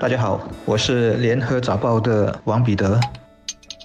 [0.00, 3.00] 大家好，我是联合早报的王彼得。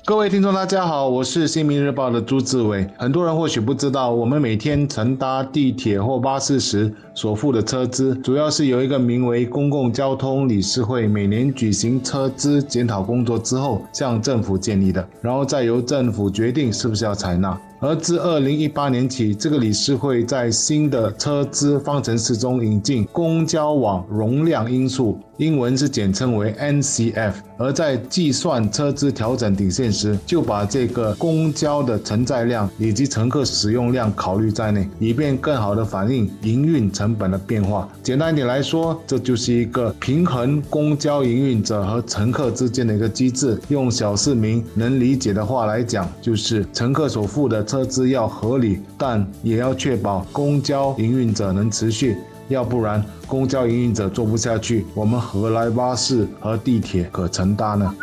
[0.03, 2.85] 各位听众，大家好，我是新民日报的朱志伟。
[2.97, 17.57] 很多人或许不知道，我们每天乘搭地铁或巴士时所付的车资，主要是由一个名为公共交通理事会每年举行车资检讨工作之后向政府建议的，然后再由政府决定是不是要采纳。
[17.79, 27.33] 而自二零一八年起，这个理事会在新的车资方程式中引进公交网容量因素，英文是简称为 NCF。
[27.57, 37.89] 而在计算车资调整底线时，就把这个公交的承载量以及乘客使用量考虑在内，以便更好的反映营运成本的变化。
[38.03, 43.59] 简单一点来说，这就是一个平衡公交营运者和乘客之间的一个机制。
[43.69, 47.65] 用小市民能理解的话来讲，就是乘客所付的。
[47.71, 52.17] 车资要合理，但也要确保公交营运者能持续，
[52.51, 57.95] 要不然公交营运者做不下去，我们何来巴士和地铁可承担呢？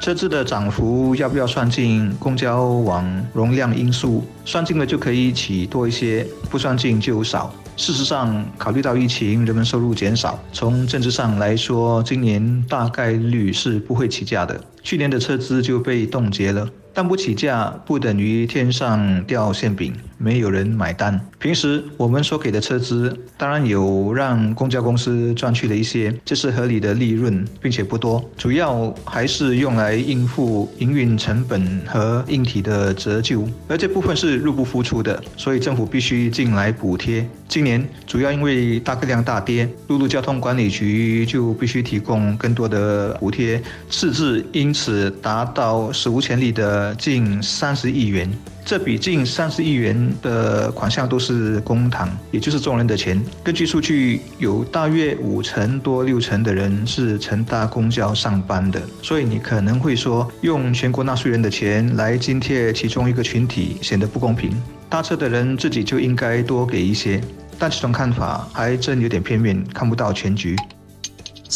[0.00, 4.22] 车资的涨幅要不要算进公交网容量因素？
[4.44, 7.52] 算进了就可以起多一些，不算进就少。
[7.76, 14.60] 事实上，考虑到疫情，人们收入减少，从政治上来说，今年大概率是不会起价的。
[14.82, 16.68] 去年的车资就被冻结了。
[16.94, 21.20] 但不起价不等于天上掉馅饼，没有人买单。
[21.40, 37.28] 平时我们所给的车资，当然有让公交公司赚去了一些，这是合理的利润，并且不多，主要还是用来应付营运成本和硬体的折旧，而这部分是入不敷出的，所以政府必须进来补贴。
[37.48, 46.83] 今年主要因为大客量大跌，陆路交通管理局就必须提供更多的补贴，赤字因此达到史无前例的。
[46.84, 48.30] 呃近三十亿元，
[48.62, 53.18] 这笔近三十亿元的款项都是公帑，也就是众人的钱。
[53.42, 64.52] 根据数据，有大约五成多六成的人是乘搭公交上班的，所以你可能会说，用全国纳税人的钱来津贴其中一个群体，显得不公平。
[64.90, 67.18] 搭车的人自己就应该多给一些，
[67.58, 70.54] 但这种看法还真有点片面，看不到全局。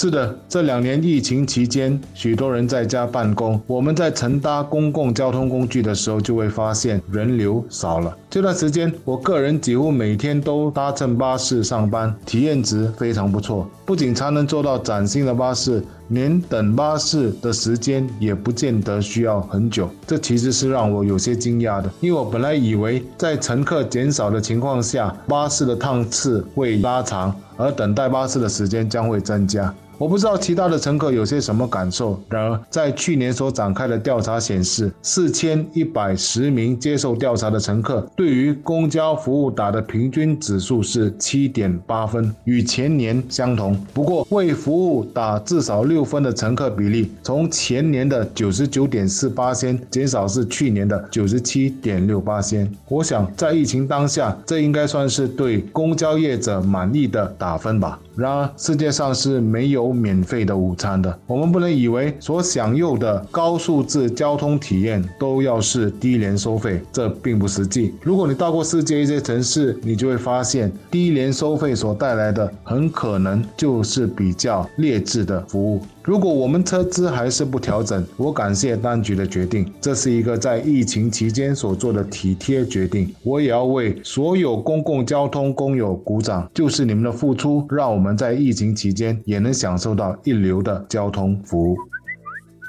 [0.01, 3.61] 是的，这两年疫情期间，许多人在家办公。
[3.67, 8.17] 我们在乘搭公共交通工具的时候，就会发现人流少了。
[8.31, 13.69] 这段时间，我个人几乎每天都搭乘巴士上班，体验值非常不错。
[13.85, 19.91] 不仅常能坐到崭新的巴士，连等巴士的时间也不见得需要很久。
[20.07, 29.75] 这其实是让我有些惊讶的，因为我本来以为在乘客减少的情况下，巴士的趟次会拉长，而等待巴士的时间将会增加。
[29.99, 32.19] 我不知道其他的乘客有些什么感受。
[32.31, 43.77] 然而，在去年所展开的调查显示，四千一百十名接受调查的乘客对于公交服务打的平均指数是七点八分，与前年相同。
[43.93, 52.71] 不过，为服务打至少六分的乘客比例，从前年的九十九点四八仙减少至去年的九十七点六八仙。
[52.89, 57.99] 我想，在疫情当下，这应该算是对公交业者满意的打分吧。
[58.19, 61.17] 然而，世界上是没有免费的午餐的。
[61.25, 67.95] 我们不能以为所享用的高素质交通体验都要是低廉收费，这并不实际。
[68.03, 75.81] 如果你到过世界一些城市，你就会发现，低廉收费所带来的很可能就是比较劣质的服务。
[76.09, 83.15] 如果我们车资还是不调整，我感谢当局的决定，这是一个在疫情期间所做的体贴决定。
[83.23, 91.77] 我也要为所有公共交通工友鼓掌，就是你们的付出，让我们在疫情期间也能享受到一流的交通服务。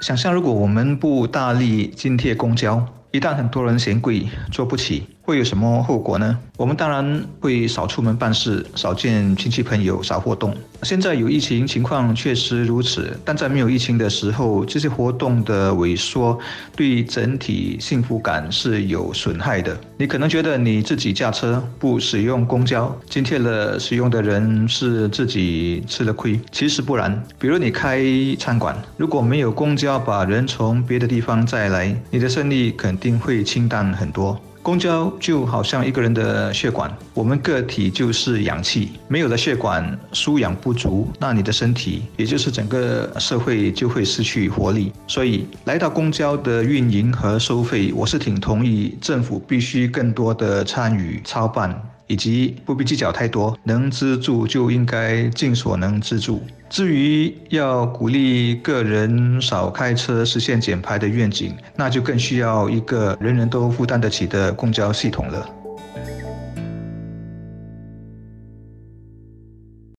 [0.02, 5.04] 想象如果我们不大力津贴公交，一旦很多人嫌贵，坐不起。
[5.30, 6.36] 会有什么后果呢？
[6.58, 10.52] 我们当然会少出门办事，少见亲戚朋友，少活动。
[10.82, 16.40] 现在有疫情情况确实如此，但在没有疫情的时候，这些活动的萎缩
[16.76, 19.80] 对整体幸福感是有损害的。
[20.00, 26.40] 你可能觉得你自己驾车不使用公交，津贴了使用的人是自己吃了亏。
[26.52, 28.04] 其实不然，比如你开
[28.40, 34.36] 餐馆，如果没有公交把人从别的地方载来，你的生意肯定会清淡很多。
[34.70, 44.92] 公交就好像一个人的血管，我们个体就是氧气，没有了血管输氧不足，那你的身体，也就是整个社会就会失去活力。
[45.08, 51.76] 所以来到公交的运营和收费，我是挺同意政府必须更多的参与操办。
[52.10, 56.42] 以及不必计较太多，能资助就应该尽所能资助。
[56.68, 65.50] 至于要鼓励个人少开车、实现减排的愿景，那就更需要一个人人都负担得起的公交系统了。